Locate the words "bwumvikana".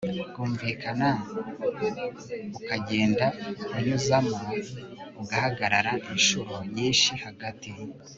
0.29-1.09